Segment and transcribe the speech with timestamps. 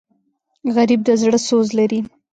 [0.75, 1.99] غریب د زړه سوز لري